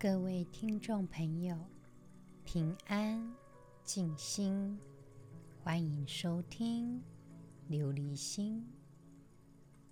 [0.00, 1.58] 各位听众朋友，
[2.44, 3.34] 平安
[3.82, 4.78] 静心，
[5.60, 7.02] 欢迎收听
[7.68, 8.64] 琉璃心。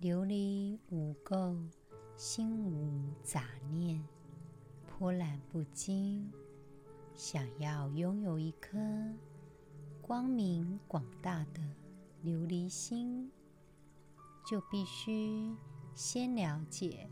[0.00, 1.58] 琉璃无垢，
[2.16, 4.00] 心无杂念，
[4.86, 6.30] 波澜不惊。
[7.16, 8.78] 想要拥有一颗
[10.00, 11.60] 光明广大的
[12.22, 13.28] 琉璃心，
[14.46, 15.52] 就必须
[15.96, 17.10] 先了解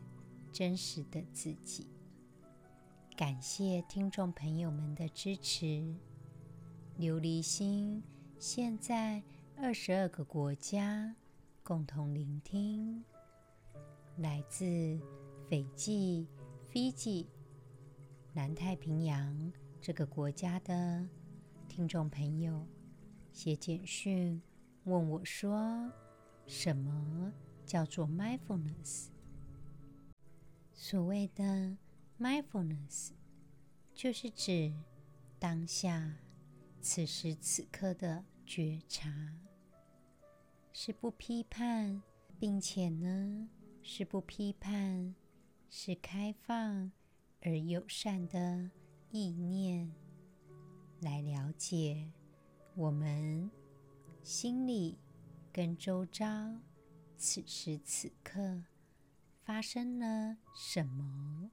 [0.52, 1.88] 真实的自己。
[3.16, 5.95] 感谢听众朋友们的支持。
[6.98, 8.02] 琉璃心
[8.41, 9.22] 现在
[9.56, 11.14] 二十二个国家
[11.62, 13.05] 共同聆听，
[14.16, 14.64] 来自
[15.48, 16.27] 斐济、
[16.72, 17.28] Fiji、
[18.32, 21.08] 南太平洋这个国家的
[21.69, 22.66] 听众朋友
[23.30, 24.42] 写简讯
[24.83, 25.88] 问我说
[26.48, 27.33] ：“什么
[27.64, 29.10] 叫做 mindfulness？”
[30.74, 31.77] 所谓的。
[32.18, 33.10] Mindfulness
[33.92, 34.72] 就是指
[35.41, 36.16] 当下
[36.80, 39.11] 此时此刻的觉察，
[40.72, 42.02] 是不批判，
[42.39, 43.48] 并且呢
[43.83, 45.14] 是不批判，
[45.69, 46.92] 是开放
[47.42, 48.70] 而友善的
[49.11, 49.92] 意念，
[51.00, 52.12] 来了解
[52.77, 53.50] 我们
[54.22, 54.98] 心里
[55.52, 56.24] 跟周遭
[57.17, 58.62] 此时此刻
[59.42, 61.50] 发生了什么。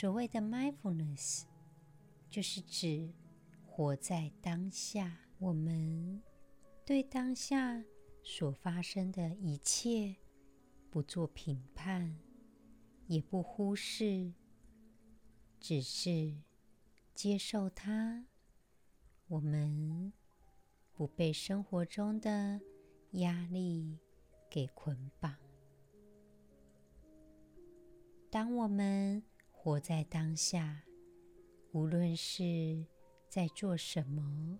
[0.00, 1.42] 所谓的 mindfulness，
[2.30, 3.12] 就是指
[3.66, 5.18] 活在当下。
[5.40, 6.22] 我们
[6.86, 7.82] 对当下
[8.22, 10.14] 所发生的一切
[10.88, 12.16] 不做评判，
[13.08, 14.32] 也不忽视，
[15.58, 16.32] 只是
[17.12, 18.24] 接受它。
[19.26, 20.12] 我们
[20.94, 22.60] 不被生活中的
[23.14, 23.98] 压力
[24.48, 25.34] 给捆绑。
[28.30, 29.24] 当我们
[29.60, 30.84] 活在当下，
[31.72, 32.86] 无论是
[33.28, 34.56] 在做什么，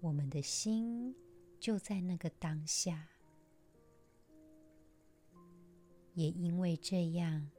[0.00, 1.12] 我们的心
[1.58, 3.08] 就在那个当下。
[6.14, 7.50] 也因为这样，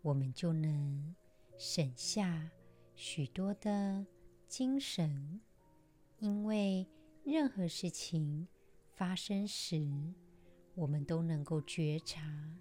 [0.00, 1.12] 我们就能
[1.58, 2.48] 省下
[2.94, 4.06] 许多的
[4.46, 5.40] 精神，
[6.20, 6.86] 因为
[7.24, 8.46] 任何事情
[8.94, 10.14] 发生时，
[10.76, 12.56] 我们都能够觉察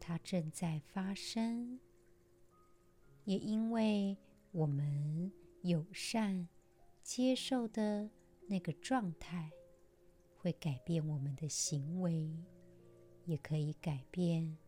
[0.00, 1.78] 它正在发生。
[3.24, 4.16] 也因为
[4.50, 5.30] 我们
[5.62, 6.48] 友善
[7.02, 8.10] 接受的
[8.48, 9.50] 那个状态，
[10.36, 12.30] 会改变我们的行为，
[13.24, 14.58] 也可以改变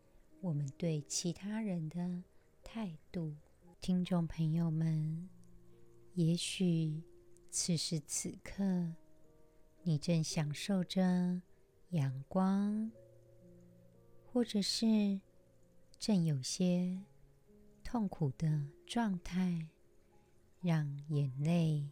[0.40, 2.22] 我们对其他人的
[2.62, 3.34] 态度。
[3.80, 5.28] 听众朋友们，
[6.14, 7.02] 也许
[7.50, 8.94] 此时此刻
[9.82, 11.42] 你正享受着
[11.90, 12.90] 阳光，
[14.32, 15.20] 或者是
[15.98, 16.98] 正有些
[17.94, 19.68] 痛苦的状态，
[20.60, 21.88] 让眼泪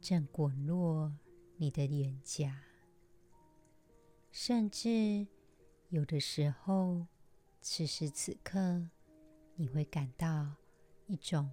[0.00, 1.12] 正滚落
[1.56, 2.62] 你的脸颊，
[4.30, 5.26] 甚至
[5.88, 7.08] 有的时候，
[7.60, 8.88] 此时此刻，
[9.56, 10.54] 你会感到
[11.08, 11.50] 一种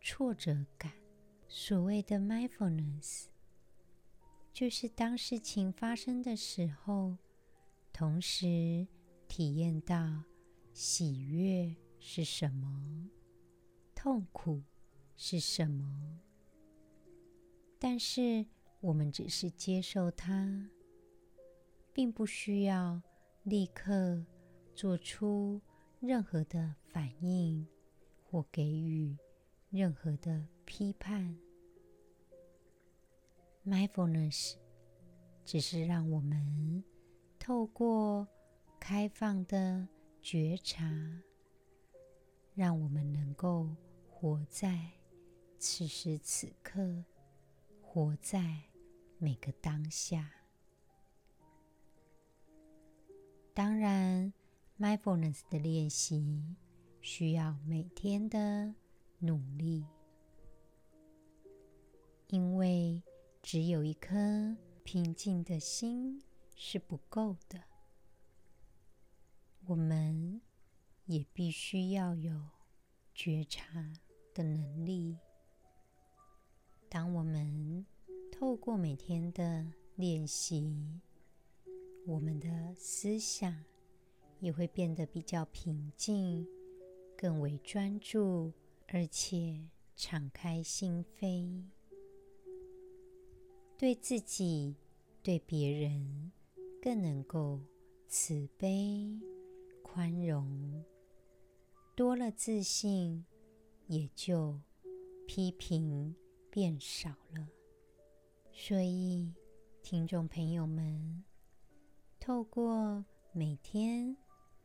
[0.00, 0.90] 挫折感。
[1.48, 3.26] 所谓的 mindfulness，
[4.54, 7.18] 就是当事情发生的时候，
[7.92, 8.88] 同时
[9.28, 10.22] 体验到
[10.72, 13.10] 喜悦是什么。
[14.00, 14.62] 痛苦
[15.16, 16.20] 是什么？
[17.80, 18.46] 但是
[18.78, 20.70] 我们只是接受它，
[21.92, 23.02] 并不需要
[23.42, 24.24] 立刻
[24.72, 25.60] 做出
[25.98, 27.66] 任何的反应
[28.22, 29.18] 或给予
[29.68, 31.36] 任何的批判。
[33.66, 34.54] Mindfulness
[35.44, 36.84] 只是让我们
[37.36, 38.28] 透过
[38.78, 39.88] 开放的
[40.22, 40.86] 觉察，
[42.54, 43.68] 让我们能够。
[44.20, 44.90] 活在
[45.60, 47.04] 此时此刻，
[47.80, 48.62] 活在
[49.16, 50.28] 每个当下。
[53.54, 54.32] 当然
[54.76, 56.56] ，mindfulness 的练习
[57.00, 58.74] 需要每天的
[59.20, 59.86] 努力，
[62.26, 63.00] 因为
[63.40, 66.20] 只有一颗平静的心
[66.56, 67.62] 是不够的，
[69.66, 70.40] 我们
[71.04, 72.48] 也必须要有
[73.14, 73.92] 觉察。
[74.38, 75.18] 的能力。
[76.88, 77.84] 当我们
[78.30, 81.00] 透过每天的练习，
[82.06, 83.64] 我们的思想
[84.38, 86.46] 也会变得比较平静，
[87.16, 88.52] 更为专注，
[88.86, 91.64] 而且敞开心扉，
[93.76, 94.76] 对自己、
[95.20, 96.30] 对别人
[96.80, 97.60] 更能够
[98.06, 99.20] 慈悲、
[99.82, 100.84] 宽容，
[101.96, 103.26] 多了自信，
[103.88, 104.60] 也就
[105.26, 106.14] 批评
[106.50, 107.48] 变少了。
[108.52, 109.34] 所以，
[109.82, 111.24] 听众朋友们，
[112.20, 114.16] 透过每天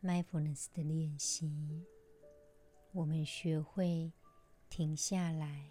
[0.02, 1.84] mindfulness 的练习，
[2.92, 4.12] 我们学会
[4.68, 5.70] 停下来，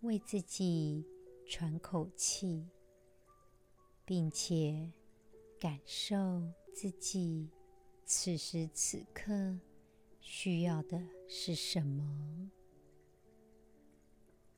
[0.00, 1.04] 为自己
[1.48, 2.68] 喘口气，
[4.04, 4.92] 并且
[5.58, 6.16] 感受
[6.72, 7.50] 自己
[8.04, 9.58] 此时此刻
[10.30, 12.50] 需要的是什么，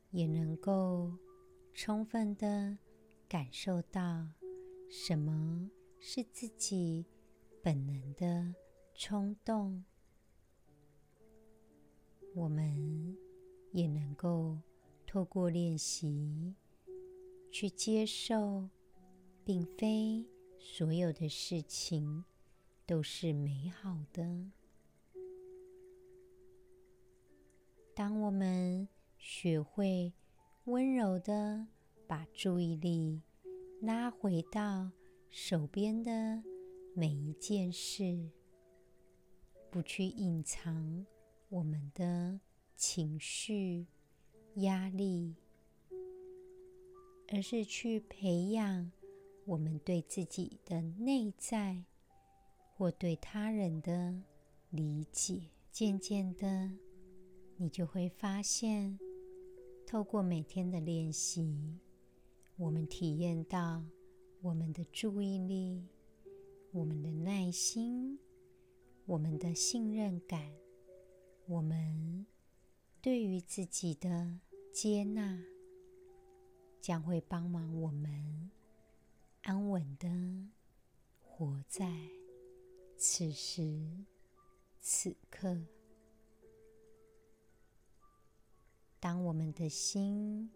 [0.09, 1.17] 也能够
[1.73, 2.77] 充分的
[3.29, 4.27] 感受到
[4.89, 7.05] 什么是自己
[7.63, 8.53] 本能的
[8.93, 9.85] 冲动，
[12.35, 13.17] 我们
[13.71, 14.59] 也能够
[15.07, 16.53] 透过练习
[17.49, 18.67] 去接受，
[19.45, 20.27] 并非
[20.59, 22.25] 所有的事情
[22.85, 24.51] 都是美好的。
[27.93, 30.13] 当我们学会
[30.63, 31.67] 温柔的
[32.07, 33.21] 把注意力
[33.81, 34.89] 拉回到
[35.29, 36.41] 手边的
[36.95, 38.29] 每一件事，
[39.69, 41.05] 不去隐藏
[41.49, 42.39] 我们的
[42.75, 43.85] 情绪、
[44.55, 45.35] 压力，
[47.27, 48.91] 而是去培养
[49.45, 51.83] 我们对自己的内在
[52.75, 54.21] 或对他人的
[54.69, 55.41] 理解。
[55.71, 56.69] 渐渐的，
[57.61, 58.97] 你就会发现，
[59.85, 61.77] 透过每天的练习，
[62.57, 63.83] 我们体验到
[64.41, 65.85] 我们的注意力、
[66.71, 68.17] 我们的耐心、
[69.05, 70.51] 我们的信任感、
[71.45, 72.25] 我们
[72.99, 74.39] 对于自己的
[74.73, 75.39] 接纳，
[76.81, 78.49] 将会帮忙我们
[79.43, 80.49] 安稳地
[81.21, 82.09] 活在
[82.97, 84.03] 此时
[84.79, 85.61] 此刻。
[89.01, 90.51] 当我们的心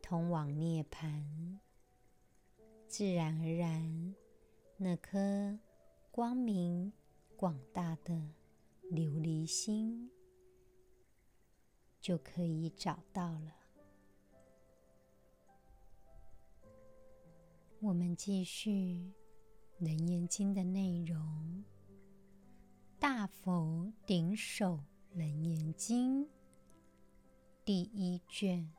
[0.00, 1.58] 通往涅槃，
[2.88, 4.14] 自然而然，
[4.78, 5.58] 那颗
[6.10, 6.90] 光明
[7.36, 8.14] 广大的
[8.90, 10.10] 琉璃心
[12.00, 13.54] 就可以找到了。
[17.80, 18.70] 我们继续
[19.76, 21.18] 《楞严经》的内容，
[22.98, 24.80] 《大佛顶首
[25.12, 26.24] 楞严经》
[27.64, 28.70] 第一卷。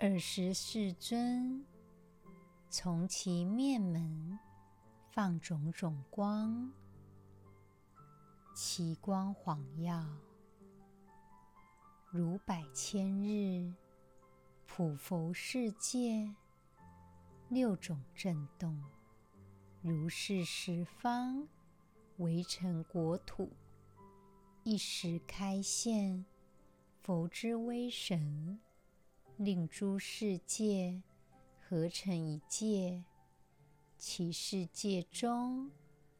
[0.00, 1.64] 尔时世尊，
[2.68, 4.36] 从其面门
[5.12, 6.72] 放种种光，
[8.52, 10.04] 其光晃耀，
[12.10, 13.72] 如百千日，
[14.66, 16.34] 普佛世界，
[17.48, 18.82] 六种震动，
[19.82, 21.46] 如是十方
[22.16, 23.48] 围城国土，
[24.64, 26.24] 一时开现，
[27.00, 28.60] 佛之威神。
[29.38, 31.02] 令诸世界
[31.58, 33.02] 合成一界，
[33.98, 35.68] 其世界中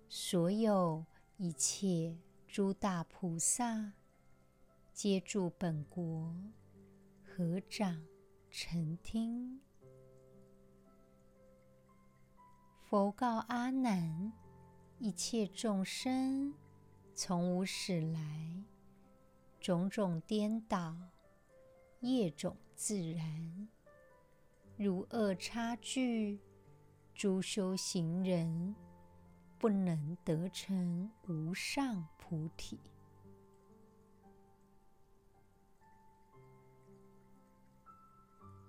[0.09, 1.05] 所有
[1.37, 2.17] 一切
[2.49, 3.93] 诸大菩萨，
[4.93, 6.35] 皆住本国，
[7.23, 8.03] 合掌
[8.51, 9.61] 承听。
[12.83, 14.33] 佛告阿难：
[14.99, 16.53] 一切众生
[17.15, 18.65] 从无始来，
[19.61, 20.97] 种种颠倒，
[22.01, 22.57] 业种。
[22.75, 23.69] 自然，
[24.77, 26.41] 如恶差距，
[27.15, 28.75] 诸修行人
[29.57, 32.81] 不能得成无上菩提，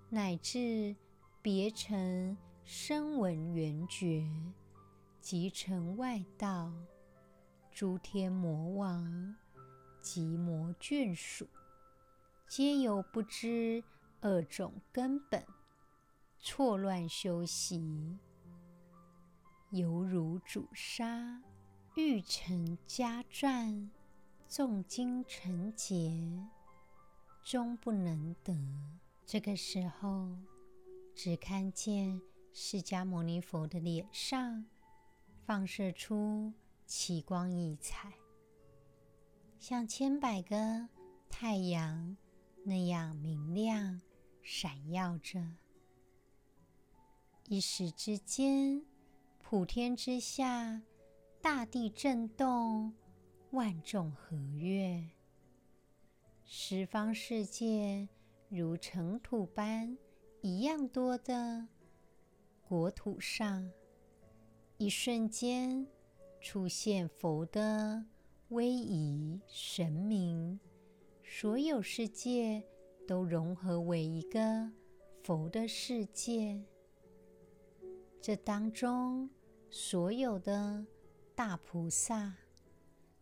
[0.10, 0.96] 乃至
[1.42, 4.30] 别成声闻缘觉，
[5.20, 6.72] 即成外道，
[7.74, 9.36] 诸天魔王
[10.00, 11.48] 及魔眷属，
[12.48, 13.84] 皆由不知。
[14.26, 15.46] 二种根本
[16.40, 18.18] 错乱修习，
[19.72, 21.42] 犹如主杀，
[21.96, 23.92] 欲成家传，
[24.48, 26.48] 诵经成劫，
[27.44, 28.56] 终不能得。
[29.26, 30.30] 这个时候，
[31.14, 32.22] 只看见
[32.54, 34.66] 释迦牟尼佛的脸上
[35.46, 36.54] 放射出
[36.86, 38.14] 奇光异彩，
[39.60, 40.88] 像千百个
[41.30, 42.16] 太阳
[42.64, 44.02] 那样明亮。
[44.46, 45.40] 闪耀着，
[47.48, 48.84] 一时之间，
[49.40, 50.82] 普天之下，
[51.42, 52.94] 大地震动，
[53.52, 55.02] 万众和悦，
[56.44, 58.10] 十方世界
[58.50, 59.98] 如尘土般
[60.42, 61.66] 一样多的
[62.68, 63.72] 国土上，
[64.78, 65.88] 一瞬间
[66.44, 68.04] 出现佛的
[68.50, 70.60] 威仪神明，
[71.24, 72.62] 所有世界
[73.08, 74.70] 都融合为一个
[75.24, 76.62] 佛的世界。
[78.20, 79.30] 这当中，
[79.70, 80.86] 所有的
[81.34, 82.36] 大菩萨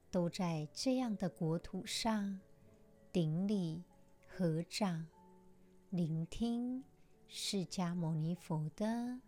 [0.09, 2.39] 都在这样的国土上
[3.13, 3.83] 顶礼、
[4.27, 5.05] 合掌，
[5.91, 6.83] 聆听
[7.27, 9.21] 释迦牟尼佛的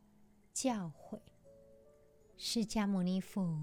[0.52, 1.20] 教诲。
[2.46, 3.58] 释迦牟尼佛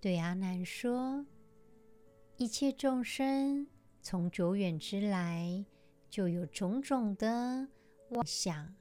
[0.00, 1.24] 对阿难说
[2.36, 3.64] ：“一切众生
[4.00, 5.64] 从久远之来，
[6.10, 7.68] 就有种种的
[8.10, 8.74] 妄想、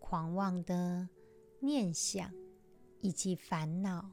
[0.00, 1.08] 狂妄的。”
[1.62, 2.34] 念想
[3.00, 4.10] 以及烦恼，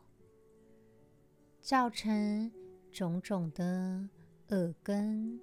[1.59, 2.51] 造成
[2.91, 4.07] 种种的
[4.49, 5.41] 恶根，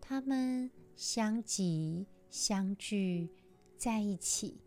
[0.00, 3.28] 他们相继相聚
[3.76, 4.60] 在一起，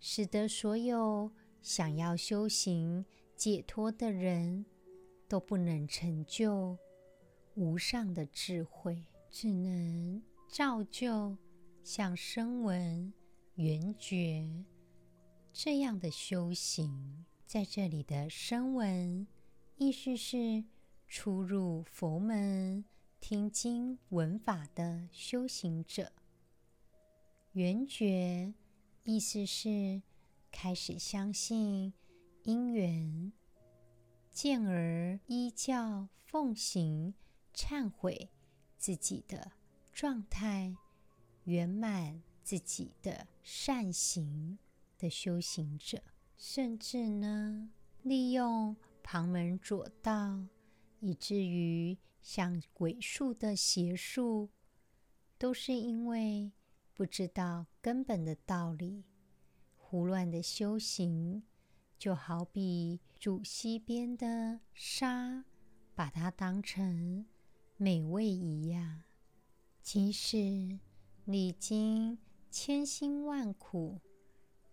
[0.00, 1.30] 使得所有
[1.62, 3.04] 想要修行
[3.36, 4.66] 解脱的人
[5.28, 6.76] 都不能成就
[7.54, 11.36] 无上的智慧，只能造就
[11.84, 13.12] 像声闻、
[13.54, 14.48] 缘觉。
[15.52, 19.26] 这样的修行，在这里的声闻，
[19.76, 20.64] 意思是
[21.06, 22.84] 初入佛门
[23.20, 26.06] 听经闻法的修行者；
[27.52, 28.52] 缘觉，
[29.04, 30.02] 意思是
[30.52, 31.92] 开始相信
[32.44, 33.32] 因缘，
[34.30, 37.14] 进而依教奉行、
[37.52, 38.30] 忏悔
[38.78, 39.50] 自己的
[39.92, 40.76] 状态，
[41.44, 44.58] 圆满自己的善行。
[44.98, 46.00] 的修行者，
[46.38, 47.68] 甚至呢，
[48.02, 50.46] 利用旁门左道，
[51.00, 54.48] 以至于像鬼术的邪术，
[55.38, 56.52] 都是因为
[56.94, 59.02] 不知道根本的道理，
[59.92, 61.42] 胡乱的修行，
[61.98, 65.44] 就好比煮溪边的沙，
[65.94, 67.26] 把它当成
[67.76, 69.02] 美味一样，
[69.82, 70.78] 即使
[71.26, 72.16] 历经
[72.50, 74.00] 千辛万苦。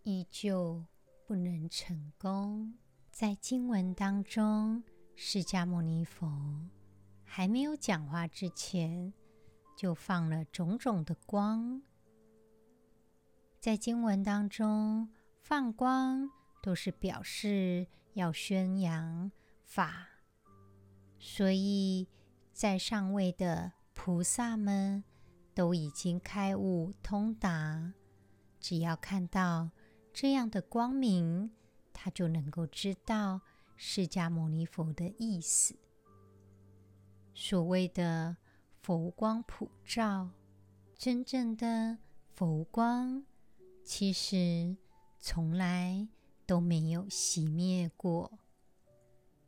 [0.04, 0.86] 依旧
[1.28, 2.76] 不能成功。
[3.12, 4.82] 在经文当中，
[5.18, 6.32] 释迦牟尼佛
[7.26, 9.14] 还没有讲话之前，
[9.76, 11.82] 就放了种种的光。
[13.60, 15.10] 在经文当中
[15.42, 16.30] 放光，
[16.62, 19.32] 都是表示要宣扬
[19.64, 20.08] 法，
[21.18, 22.08] 所以
[22.54, 25.04] 在上位的菩萨们
[25.54, 27.94] 都已经开悟通达，
[28.60, 29.72] 只要看到。
[30.12, 31.52] 这样的光明，
[31.94, 33.40] 他就能够知道
[33.78, 35.78] 释迦牟尼佛的意思。
[37.34, 38.36] 所谓的
[38.82, 40.32] 佛光普照，
[40.98, 42.00] 真正的
[42.36, 43.24] 佛光，
[43.92, 44.78] 其实
[45.18, 46.08] 从来
[46.46, 48.38] 都没有熄灭过。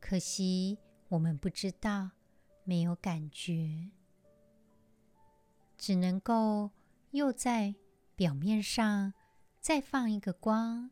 [0.00, 0.76] 可惜
[1.10, 2.10] 我们不知道，
[2.64, 3.92] 没有感觉，
[5.78, 6.72] 只能够
[7.12, 7.76] 又在
[8.16, 9.14] 表面上。
[9.60, 10.90] 再放一个光，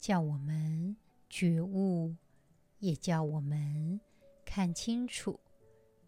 [0.00, 0.96] 叫我们
[1.28, 2.16] 觉悟，
[2.78, 4.00] 也叫我们
[4.42, 5.38] 看清楚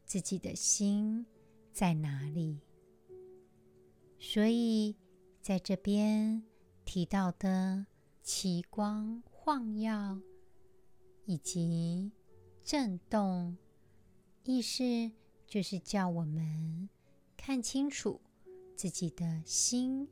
[0.07, 1.27] 自己的心
[1.71, 2.63] 在哪里。
[4.19, 4.97] 所以，
[5.43, 6.43] 在这边
[6.89, 7.85] 提到的
[8.23, 10.19] 奇光晃耀
[11.27, 12.11] 以及
[12.65, 13.59] 震动，
[14.43, 15.13] 意思
[15.47, 16.89] 就是叫我们
[17.37, 18.23] 看清楚
[18.75, 20.09] 自己的心，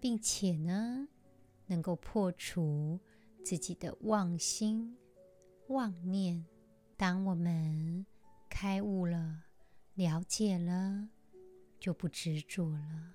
[0.00, 1.08] 并且呢，
[1.64, 3.00] 能够破除
[3.42, 4.94] 自己的妄心、
[5.68, 6.44] 妄念。
[6.98, 8.04] 当我们
[8.50, 9.44] 开悟了、
[9.94, 11.08] 了解了，
[11.80, 13.14] 就不执着了。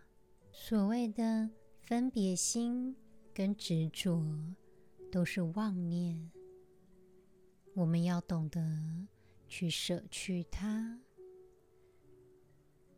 [0.51, 1.51] 所谓的
[1.88, 2.94] 分别心
[3.34, 4.22] 跟执着，
[5.10, 6.29] 都是妄念。
[7.75, 9.08] 我们要懂得
[9.48, 11.00] 去舍去它。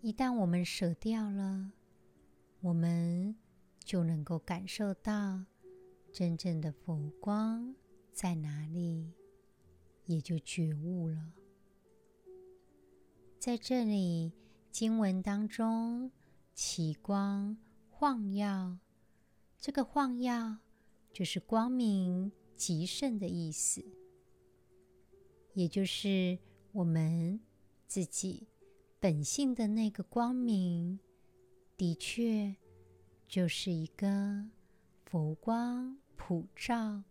[0.02, 1.72] 一旦我们舍掉了，
[2.62, 3.36] 我们
[3.78, 5.46] 就能够感受到
[6.12, 7.76] 真正的佛光
[8.12, 9.14] 在哪里，
[10.06, 11.32] 也就觉悟了。
[13.38, 14.34] 在这里
[14.72, 16.12] 经文当中，
[16.56, 17.56] 奇光
[18.00, 18.78] 晃耀，
[19.58, 20.60] 这个晃耀
[21.12, 23.84] 就是光明极盛的意思，
[25.54, 26.40] 也就是
[26.72, 27.42] 我们
[27.88, 28.48] 自己
[29.02, 30.98] 本性的那个光明，
[31.76, 32.56] 的确。
[33.28, 34.50] 就是一个
[35.04, 37.04] 佛光普照、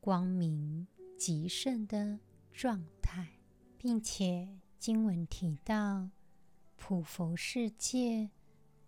[0.00, 2.18] 光明极盛的
[2.52, 3.38] 状态，
[3.78, 6.10] 并且经文提到
[6.76, 8.28] 普佛世界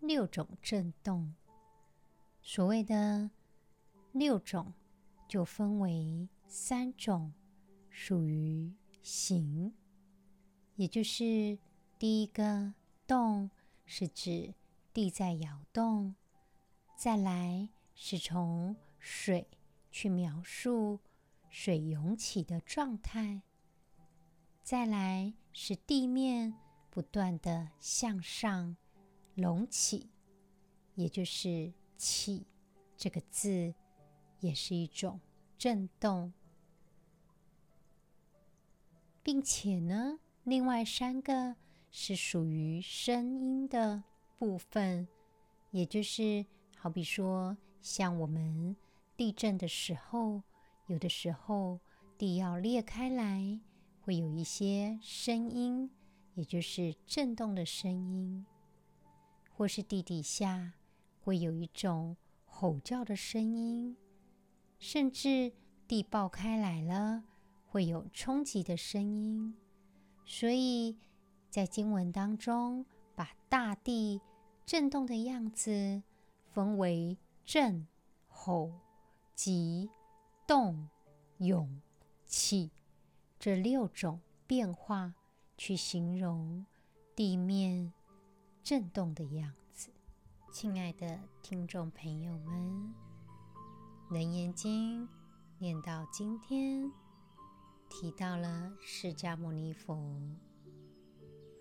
[0.00, 1.34] 六种震动。
[2.42, 3.30] 所谓的
[4.12, 4.72] 六种，
[5.28, 7.32] 就分为三种：
[7.90, 9.72] 属于行，
[10.74, 11.58] 也就是
[11.98, 12.72] 第一个
[13.06, 13.50] 动
[13.84, 14.54] 是指
[14.92, 16.14] 地在摇动，
[16.96, 19.46] 再来是从水
[19.90, 20.98] 去描述
[21.50, 23.42] 水涌起的状态，
[24.62, 26.54] 再来是地面
[26.88, 28.76] 不断的向上
[29.40, 30.08] 隆起，
[30.94, 32.46] 也就是起
[32.96, 33.74] 这个字，
[34.40, 35.20] 也是一种
[35.56, 36.32] 震动。
[39.22, 41.54] 并且呢，另外三个
[41.90, 44.02] 是属于声音的
[44.38, 45.06] 部分，
[45.70, 46.44] 也就是
[46.76, 48.74] 好比说，像我们
[49.16, 50.42] 地震的时候，
[50.86, 51.78] 有的时候
[52.16, 53.60] 地要裂开来，
[54.00, 55.90] 会有一些声音，
[56.34, 58.44] 也就是震动的声音；
[59.60, 60.72] 或是地底下
[61.22, 63.94] 会有一种吼叫的声音，
[64.78, 65.52] 甚至
[65.86, 67.24] 地爆开来了。
[67.66, 69.54] 会有冲击的声音，
[70.24, 70.96] 所以
[71.50, 74.22] 在经文当中，把大地
[74.64, 76.02] 震动的样子
[76.54, 77.86] 分为震、
[78.28, 78.72] 吼、
[79.34, 79.90] 急、
[80.46, 80.88] 动、
[81.36, 81.82] 涌、
[82.24, 82.70] 起
[83.38, 85.14] 这六种变化，
[85.58, 86.64] 去形容
[87.14, 87.92] 地面
[88.62, 89.90] 震动的样子。
[90.52, 92.94] 亲爱的听众朋友们，
[94.14, 95.06] 《楞严经》
[95.58, 96.90] 念到今天。
[97.92, 99.98] 提到了释迦牟尼佛，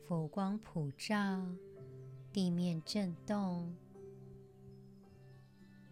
[0.07, 1.43] 佛光普照，
[2.31, 3.75] 地面震动，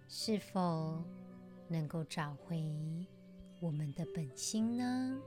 [0.08, 1.04] 是否
[1.68, 2.64] 能够找回
[3.60, 5.20] 我们的本心呢？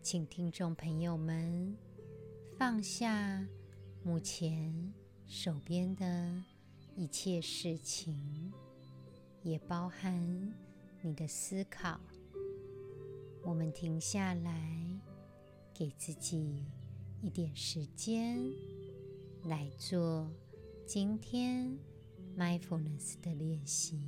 [0.00, 1.76] 请听众朋友们
[2.62, 3.44] 放下
[4.04, 4.94] 目前
[5.26, 6.44] 手边的
[6.94, 8.52] 一切事情，
[9.42, 10.54] 也包含
[11.00, 11.98] 你的思考。
[13.42, 15.00] 我们停下来，
[15.74, 16.64] 给自己
[17.20, 18.38] 一点时间
[19.42, 20.30] 来做
[20.86, 21.76] 今天
[22.38, 24.00] mindfulness 的练习。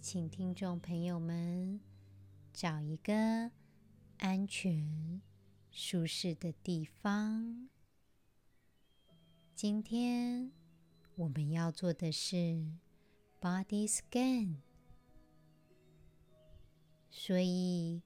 [0.00, 1.78] 请听众朋友们
[2.52, 3.52] 找一个
[4.18, 5.20] 安全、
[5.70, 7.68] 舒适的地方。
[9.54, 10.52] 今天
[11.14, 12.36] 我们要做的是
[13.40, 14.56] body scan。
[17.10, 18.02] 所以，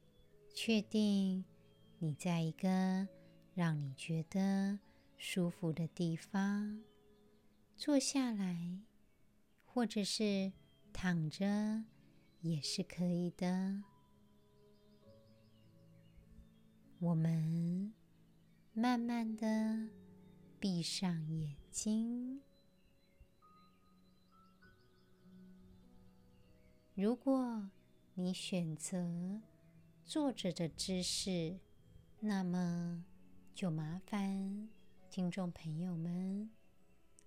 [0.55, 1.45] 确定
[1.99, 3.09] 你在一个
[3.55, 4.79] 让你觉得
[5.17, 6.83] 舒服的地方
[7.77, 8.81] 坐下来，
[9.65, 10.53] 或者是
[10.93, 11.85] 躺着
[12.41, 13.83] 也是可以的。
[17.01, 17.93] 我们
[18.73, 19.89] 慢慢的
[20.59, 22.41] 闭上眼睛。
[26.97, 27.71] 如果
[28.15, 29.41] 你选择
[30.05, 31.61] 坐着的姿势，
[32.19, 33.05] 那么
[33.55, 34.69] 就麻烦
[35.09, 36.51] 听众朋友们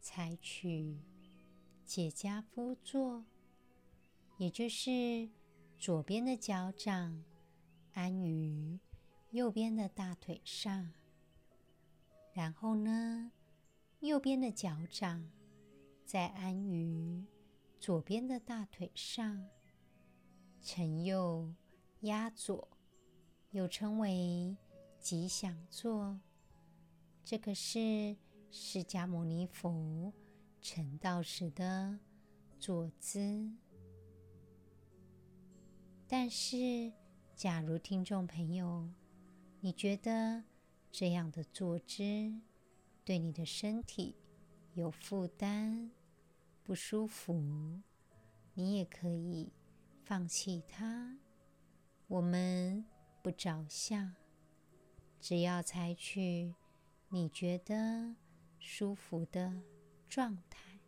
[0.01, 0.99] 采取
[1.85, 3.23] 结跏趺坐，
[4.37, 5.29] 也就是
[5.79, 7.23] 左边的脚掌
[7.93, 8.77] 安于
[9.31, 10.91] 右边的大腿上，
[12.33, 13.31] 然后呢，
[14.01, 15.31] 右边的脚掌
[16.05, 17.25] 再安于
[17.79, 19.47] 左边的大腿上。
[20.61, 21.49] 承右
[22.01, 22.67] 压左，
[23.51, 24.55] 又称为
[24.99, 26.19] 吉祥坐。
[27.23, 28.17] 这个是
[28.51, 30.11] 释迦牟尼佛
[30.61, 31.97] 成道时的
[32.59, 33.49] 坐姿。
[36.05, 36.91] 但是，
[37.33, 38.87] 假如听众朋友
[39.61, 40.43] 你觉得
[40.91, 42.03] 这样的坐姿
[43.05, 44.15] 对你的身体
[44.73, 45.91] 有负担、
[46.63, 47.81] 不舒服，
[48.53, 49.53] 你也可以。
[50.03, 51.17] 放弃它，
[52.07, 52.83] 我们
[53.21, 54.13] 不着相，
[55.21, 56.53] 只要采取
[57.07, 58.15] 你觉得
[58.59, 59.61] 舒服的
[60.09, 60.81] 状态。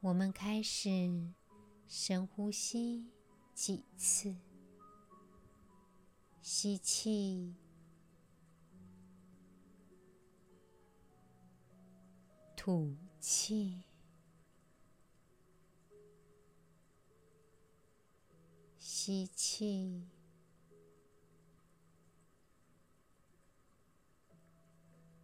[0.00, 1.32] 我们开始
[1.88, 3.10] 深呼吸
[3.52, 4.36] 几次，
[6.52, 7.54] 吸气，
[12.56, 13.84] 吐气。
[18.80, 20.08] 吸气，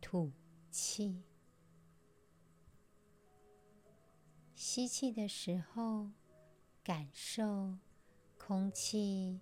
[0.00, 0.30] 吐
[0.70, 1.24] 气。
[4.54, 6.12] 吸气的时候，
[6.84, 7.76] 感受
[8.38, 9.40] 空气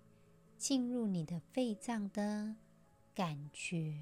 [0.67, 2.55] 进入你的肺脏的
[3.13, 3.99] 感觉。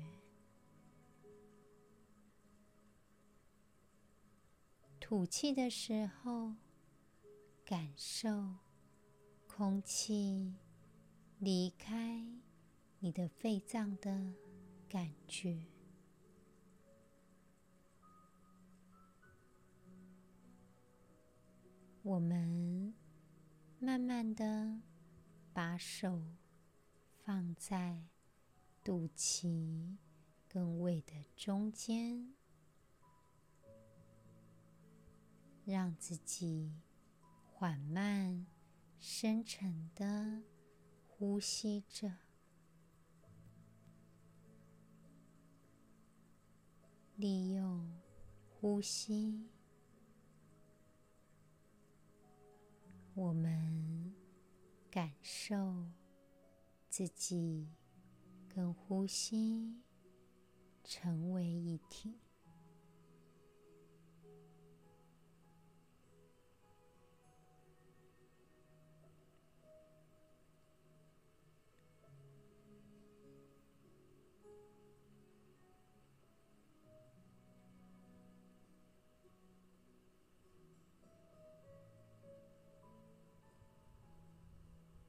[4.97, 6.53] 吐气的时候，
[7.65, 8.55] 感受
[9.45, 10.55] 空气
[11.37, 12.25] 离开
[12.99, 14.33] 你的肺脏的
[14.87, 15.65] 感觉。
[22.03, 22.93] 我们
[23.79, 24.79] 慢慢的
[25.53, 26.21] 把手
[27.25, 28.03] 放在
[28.83, 29.95] 肚脐
[30.49, 32.33] 跟胃的中间，
[35.63, 36.73] 让自己
[37.53, 38.45] 缓慢、
[38.99, 40.43] 深沉的
[41.07, 42.13] 呼吸着，
[47.15, 47.89] 利用
[48.59, 49.47] 呼吸。
[53.13, 54.13] 我们
[54.91, 55.85] 感受
[56.95, 57.67] 自己
[58.47, 59.81] 跟呼吸
[60.83, 62.19] 成为一体。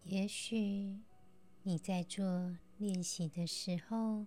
[0.04, 1.02] 也许
[1.66, 4.26] 你在做练习的时候，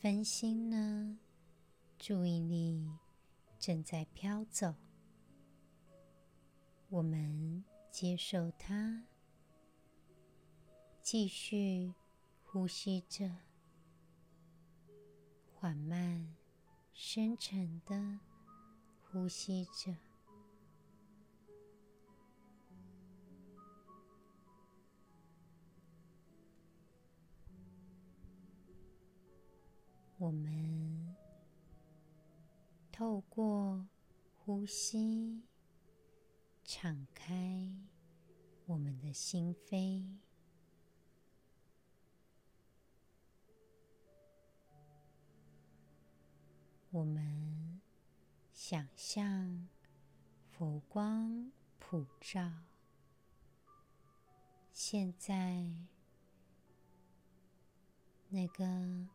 [0.00, 1.16] 分心呢，
[1.96, 2.90] 注意力
[3.56, 4.74] 正在飘走。
[6.88, 9.04] 我们接受它，
[11.00, 11.94] 继续
[12.42, 13.30] 呼吸着，
[15.54, 16.34] 缓慢、
[16.92, 18.18] 深沉的
[19.04, 19.94] 呼吸着。
[30.22, 31.16] 我们
[32.92, 33.84] 透过
[34.38, 35.42] 呼吸，
[36.62, 37.68] 敞开
[38.66, 40.06] 我们的心扉。
[46.92, 47.80] 我们
[48.52, 49.68] 想象
[50.52, 52.48] 佛光普照，
[54.72, 55.68] 现在
[58.28, 59.08] 那个。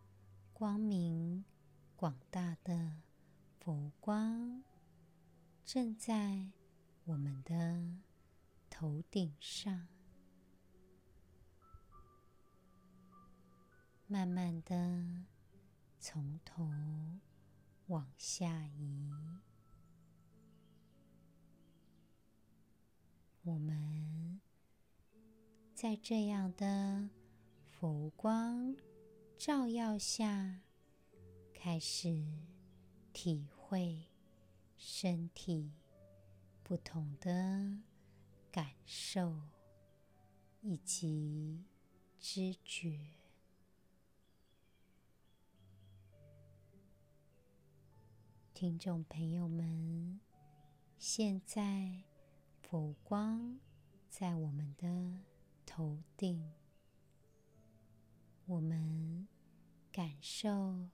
[0.60, 1.46] 光明
[1.96, 3.04] 广大的
[3.60, 4.64] 佛光
[5.64, 6.50] 正在
[7.04, 8.00] 我们的
[8.68, 9.88] 头顶上，
[14.08, 15.26] 慢慢的
[16.00, 16.68] 从头
[17.86, 19.14] 往下移。
[23.44, 24.42] 我们
[25.76, 27.12] 在这样的
[27.64, 28.76] 佛光
[29.38, 30.62] 照耀下，
[31.54, 32.26] 开始
[33.14, 34.08] 体会
[34.76, 35.72] 身体
[36.64, 37.78] 不同的
[38.52, 39.40] 感受
[40.62, 41.64] 以及
[42.20, 43.00] 知觉。
[48.56, 50.20] 听众朋友们，
[50.98, 52.04] 现在
[52.64, 53.60] 佛光
[54.10, 55.20] 在我们的
[55.64, 56.52] 头顶。
[58.50, 59.28] 我们
[59.92, 60.88] 感受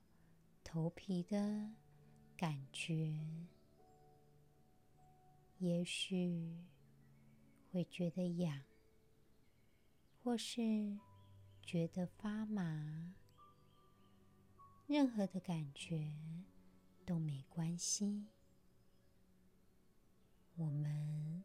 [0.63, 1.71] 头皮的
[2.35, 3.15] 感觉，
[5.59, 6.57] 也许
[7.71, 8.63] 会觉得痒，
[10.23, 10.97] 或是
[11.61, 13.13] 觉得发麻，
[14.87, 16.11] 任何的感觉
[17.05, 18.25] 都没关系。
[20.55, 21.43] 我们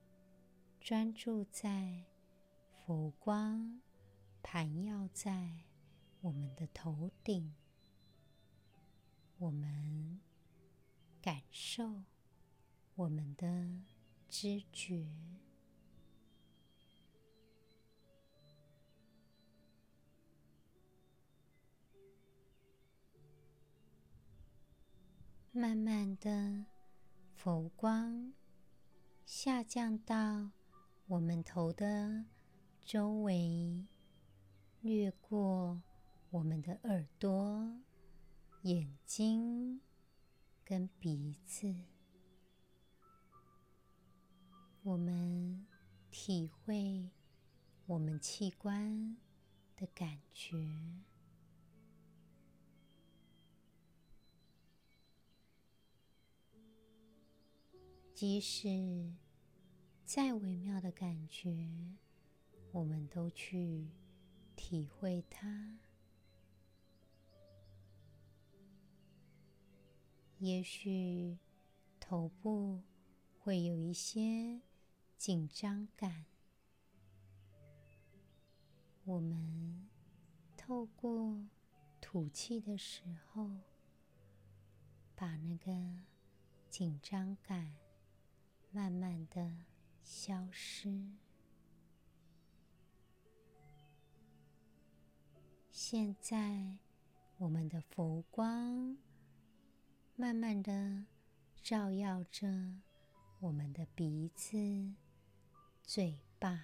[0.80, 2.02] 专注在
[2.86, 3.82] 佛光
[4.42, 5.67] 盘绕在。
[6.28, 7.54] 我们的头顶，
[9.38, 10.20] 我们
[11.22, 12.02] 感受
[12.96, 13.80] 我们的
[14.28, 15.08] 知觉，
[25.50, 26.66] 慢慢的
[27.36, 28.34] 佛光
[29.24, 30.50] 下降到
[31.06, 32.26] 我们头的
[32.84, 33.86] 周围，
[34.82, 35.80] 掠过。
[36.30, 37.80] 我们的耳朵、
[38.62, 39.80] 眼睛
[40.62, 41.74] 跟鼻子，
[44.82, 45.66] 我们
[46.10, 47.08] 体会
[47.86, 49.16] 我们器官
[49.74, 50.58] 的感觉。
[58.14, 59.14] 即使
[60.04, 61.96] 再微妙的感觉，
[62.72, 63.88] 我们都去
[64.54, 65.78] 体会它。
[70.40, 71.36] 也许
[71.98, 72.80] 头部
[73.40, 74.60] 会有一些
[75.16, 76.26] 紧张感。
[79.04, 79.88] 我们
[80.56, 81.44] 透过
[82.00, 83.50] 吐气的时候，
[85.16, 85.72] 把那个
[86.70, 87.74] 紧张感
[88.70, 89.64] 慢慢的
[90.04, 91.16] 消失。
[95.72, 96.78] 现在，
[97.38, 98.96] 我们的佛光
[100.20, 101.04] 慢慢的
[101.62, 102.48] 照耀着
[103.38, 104.58] 我们的鼻子、
[105.84, 106.60] 嘴巴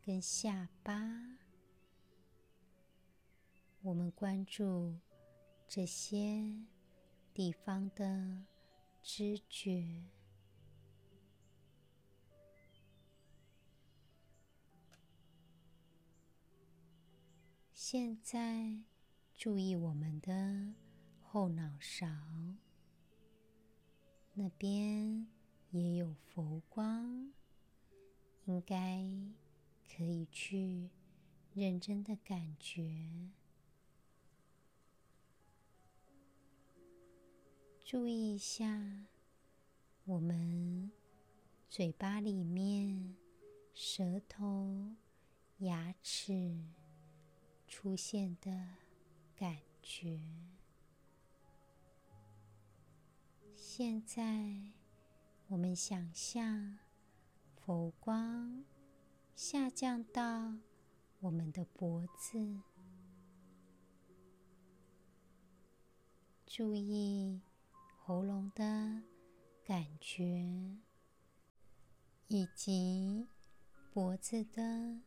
[0.00, 0.92] 跟下巴。
[3.82, 5.00] 我们关注
[5.66, 6.64] 这些
[7.34, 8.44] 地方的
[9.02, 10.04] 知觉。
[17.72, 18.84] 现在，
[19.34, 20.72] 注意我们的
[21.34, 22.06] 后脑勺，
[24.34, 25.26] 那边
[25.72, 27.32] 也有佛光，
[28.44, 29.04] 应该
[29.84, 30.88] 可以去
[31.52, 33.32] 认真的感觉。
[37.84, 39.04] 注意一下
[40.04, 40.92] 我们
[41.68, 43.16] 嘴巴里面
[43.74, 44.94] 舌头、
[45.58, 46.62] 牙齿。
[47.66, 48.76] 出现的
[49.34, 50.20] 感觉。
[53.76, 54.22] 现在，
[55.48, 56.78] 我们想象
[57.56, 58.64] 佛光
[59.34, 60.54] 下降到
[61.18, 62.60] 我们的脖子，
[66.46, 67.40] 注意
[68.04, 69.02] 喉咙的
[69.64, 70.78] 感觉，
[72.28, 73.26] 以及
[73.92, 75.00] 脖子的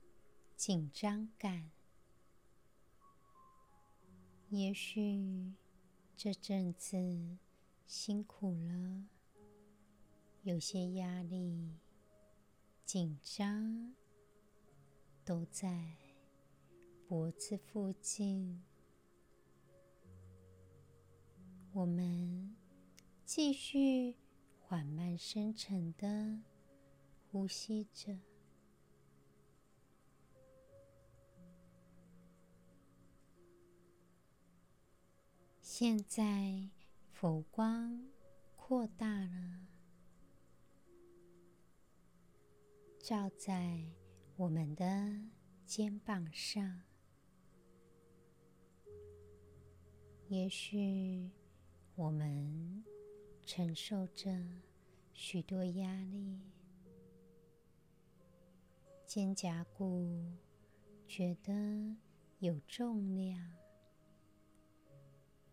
[0.57, 1.71] 紧张感。
[4.49, 5.53] 也许
[6.17, 7.37] 这阵子
[7.87, 9.07] 辛苦了，
[10.43, 11.79] 有些压力、
[12.83, 13.95] 紧张
[15.23, 15.95] 都在
[17.07, 18.61] 脖子附近。
[21.71, 22.57] 我们
[23.23, 24.17] 继续
[24.59, 26.41] 缓慢、深沉的
[27.31, 28.19] 呼吸着。
[35.61, 36.69] 现在
[37.19, 37.99] 佛光
[38.55, 39.67] 扩大了，
[42.99, 43.83] 照在
[44.35, 45.19] 我们的
[45.65, 46.83] 肩膀上。
[50.27, 51.31] 也许
[51.95, 52.85] 我们
[53.43, 54.39] 承受着
[55.11, 56.39] 许多压力，
[59.07, 60.37] 肩胛骨
[61.07, 61.97] 觉得
[62.37, 63.51] 有重量。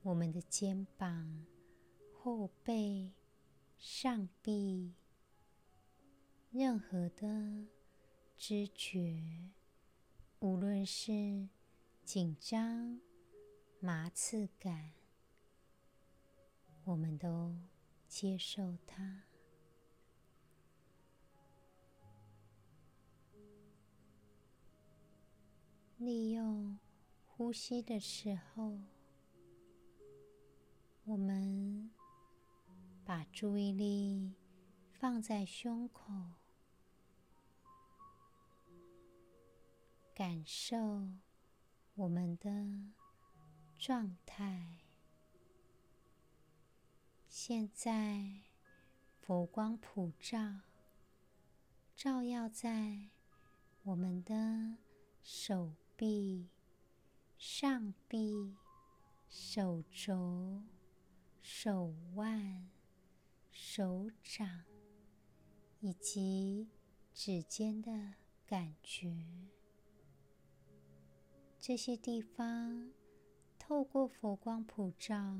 [0.03, 1.46] 我们的肩膀、
[2.25, 3.13] 后背、
[3.77, 4.95] 上臂，
[6.51, 7.67] 任何的
[8.35, 9.51] 知觉，
[10.39, 11.51] 无论是
[12.03, 12.99] 紧张、
[13.79, 14.95] 麻刺感，
[16.85, 17.55] 我们都
[18.09, 19.25] 接受它。
[25.99, 26.79] 利用
[27.27, 28.79] 呼吸的时候。
[31.07, 31.91] 我们
[33.05, 34.33] 把注意力
[34.90, 36.11] 放在胸口，
[40.14, 40.77] 感受
[41.95, 42.51] 我们的
[43.79, 44.79] 状态。
[47.29, 48.43] 现在，
[49.21, 50.61] 佛光普照，
[51.95, 53.11] 照耀在
[53.83, 54.79] 我们的
[55.23, 56.49] 手臂、
[57.37, 58.57] 上臂、
[59.29, 60.62] 手肘。
[61.47, 62.71] 手腕、
[63.57, 64.64] 手掌
[65.79, 66.69] 以及
[67.12, 68.14] 指尖的
[68.45, 69.17] 感觉，
[71.61, 72.93] 这些地方
[73.59, 75.38] 透过佛光普照，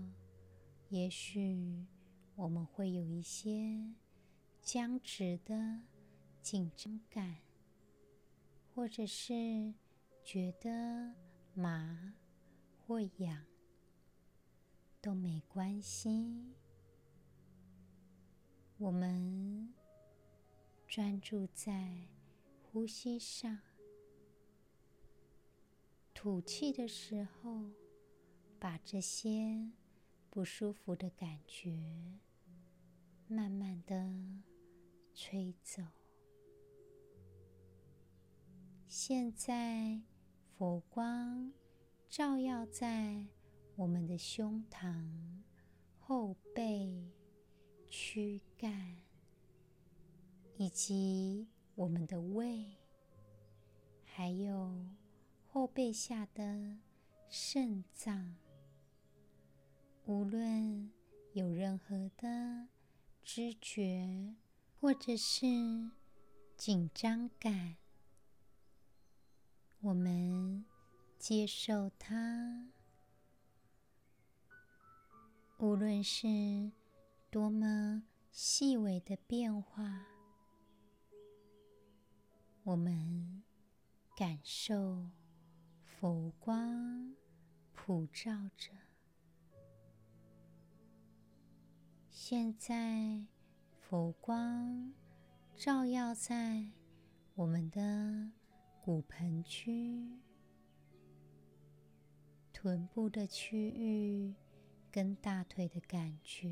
[0.89, 1.85] 也许
[2.37, 3.93] 我们会有一些
[4.63, 5.83] 僵直的
[6.41, 7.39] 紧张感，
[8.73, 9.75] 或者是
[10.23, 11.15] 觉得
[11.53, 12.15] 麻
[12.87, 13.45] 或痒。
[15.03, 16.55] 都没关系，
[18.77, 19.73] 我们
[20.87, 22.09] 专注在
[22.63, 23.59] 呼吸上，
[26.13, 27.71] 吐气的时候，
[28.59, 29.71] 把这些
[30.29, 32.21] 不舒服的感觉
[33.29, 34.13] 慢慢的
[35.15, 35.83] 吹走。
[38.89, 40.03] 现在，
[40.57, 41.53] 佛光
[42.09, 43.27] 照耀在。
[43.77, 45.11] 我们的胸膛、
[45.99, 47.11] 后背、
[47.97, 48.97] 躯干
[50.57, 52.77] 以及我们的胃，
[54.03, 54.85] 还有
[55.47, 56.77] 后背下的
[57.29, 58.35] 肾脏，
[60.07, 60.91] 无论
[61.35, 62.67] 有任何的
[63.23, 64.35] 知觉
[64.81, 65.47] 或者是
[66.57, 67.77] 紧张感，
[69.83, 70.65] 我们
[71.17, 72.73] 接受它。
[75.59, 76.73] 无论是
[77.35, 80.07] 多么细微的变化，
[82.63, 83.43] 我们
[84.17, 85.11] 感受
[85.83, 87.13] 佛光
[87.73, 88.71] 普照着。
[92.09, 93.27] 现在，
[93.81, 94.95] 佛光
[95.57, 96.69] 照耀在
[97.35, 98.31] 我们的
[98.81, 100.09] 骨盆区、
[102.53, 104.37] 臀部的区域
[104.93, 106.49] 跟大腿的感觉，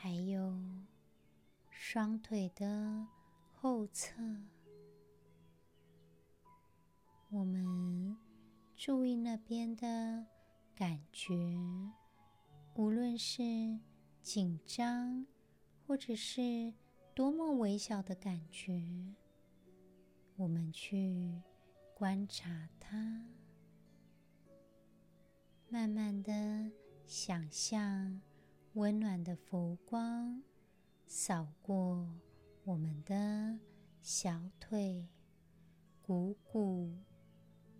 [0.00, 0.56] 还有
[1.70, 3.04] 双腿的
[3.52, 4.14] 后侧。
[7.30, 8.16] 我们
[8.76, 10.24] 注意那边的
[10.76, 11.34] 感觉。
[12.76, 13.42] 无论是
[14.22, 15.26] 紧张，
[15.84, 16.72] 或者是
[17.12, 18.80] 多么微小的感觉，
[20.36, 21.42] 我们去
[21.92, 23.26] 观察它，
[25.68, 26.70] 慢慢的
[27.04, 28.20] 想象
[28.78, 30.40] 温暖的佛光
[31.04, 32.08] 扫过
[32.62, 33.58] 我们的
[34.00, 35.08] 小腿、
[36.00, 36.96] 股骨、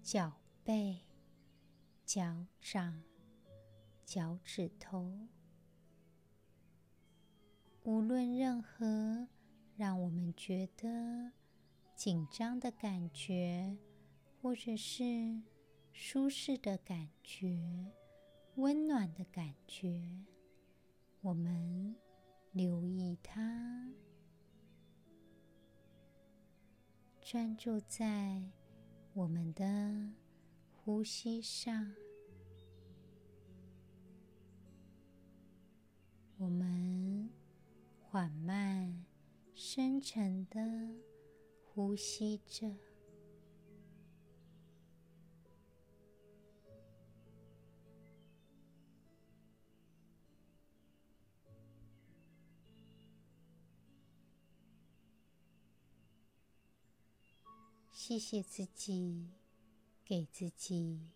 [0.03, 0.33] 脚
[0.65, 0.99] 背、
[2.05, 3.01] 脚掌。
[4.05, 5.29] 脚趾头，
[7.85, 9.29] 无论任何
[9.77, 11.31] 让我们觉得
[11.95, 13.77] 紧张的感觉，
[14.41, 15.43] 或者是
[15.93, 17.93] 舒适的感觉、
[18.57, 20.03] 温暖的感觉，
[21.29, 21.95] 我们
[22.53, 23.93] 留意它，
[27.21, 28.43] 专注在
[29.13, 30.11] 我们的
[30.73, 31.93] 呼吸上。
[36.39, 37.29] 我们
[38.01, 39.05] 缓慢、
[39.53, 40.59] 深沉的
[41.63, 42.75] 呼吸着，
[58.09, 59.29] 谢谢自己，
[60.03, 61.11] 给自己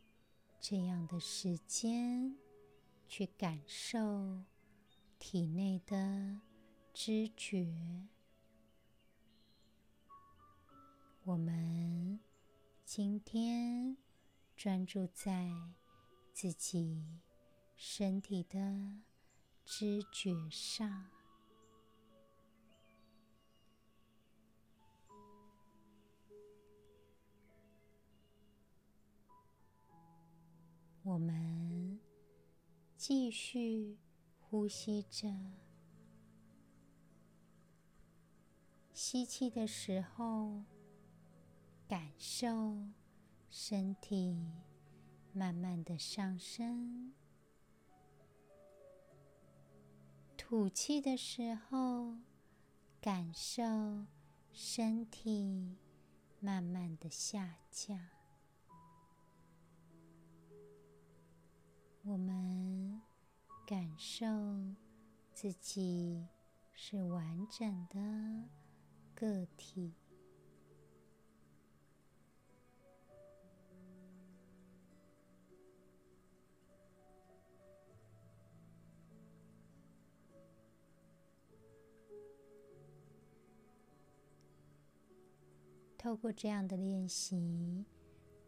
[0.61, 2.37] 这样的时间
[3.09, 4.43] 去感受。
[5.19, 6.39] 体内的
[6.93, 7.75] 知觉，
[11.25, 12.21] 我们
[12.85, 13.97] 今天
[14.55, 15.51] 专注在
[16.35, 17.03] 自己
[17.75, 19.01] 身体的
[19.65, 21.07] 知觉上，
[31.03, 31.99] 我们
[32.97, 33.99] 继续。
[34.53, 35.35] 呼吸着，
[38.93, 40.63] 吸气的时候，
[41.89, 42.77] 感受
[43.49, 44.53] 身体
[45.33, 47.15] 慢慢的上升；
[50.37, 52.19] 吐气的时候，
[53.01, 53.65] 感受
[54.53, 55.79] 身体
[56.41, 58.22] 慢慢的下降。
[62.03, 63.01] 我们。
[63.65, 64.27] 感受
[65.33, 66.27] 自己
[66.75, 68.51] 是完整的
[69.15, 69.95] 个体。
[85.97, 87.87] 透过这样的练习，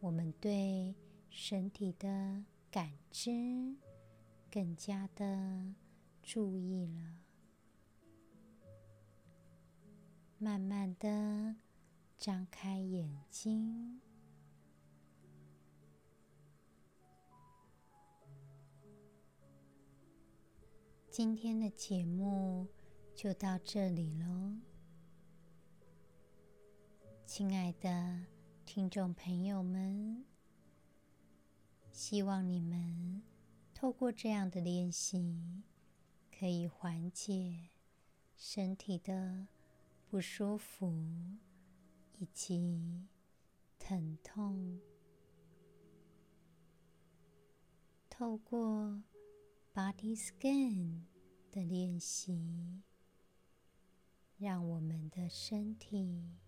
[0.00, 0.94] 我们对
[1.30, 2.44] 身体的
[2.74, 3.30] 感知。
[4.50, 5.74] 更加的
[6.22, 7.18] 注意了，
[10.38, 11.54] 慢慢的
[12.18, 14.00] 张开眼睛。
[21.08, 22.66] 今天的节目
[23.14, 24.58] 就到这里喽，
[27.24, 28.26] 亲爱的
[28.64, 30.24] 听众朋友们，
[31.94, 33.22] 希望你们。
[33.72, 35.62] 透过这样的练习，
[36.36, 37.68] 可以缓解
[38.36, 39.46] 身体的
[40.08, 40.90] 不舒服
[42.18, 43.06] 以及
[43.78, 44.80] 疼痛。
[48.10, 49.02] 透过
[49.72, 51.02] Body Scan
[51.52, 52.82] 的练习，
[54.38, 56.38] 让我们的身体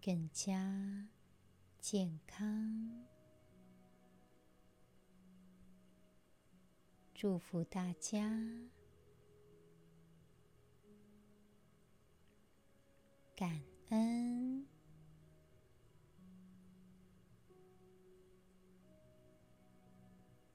[0.00, 1.08] 更加
[1.80, 3.09] 健康。
[7.20, 8.18] 祝福大家，
[13.36, 13.60] 感
[13.90, 14.66] 恩。